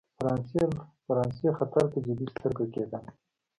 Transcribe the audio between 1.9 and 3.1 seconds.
ته جدي سترګه کېدل.